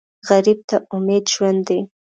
[0.27, 1.79] غریب ته امید ژوند دی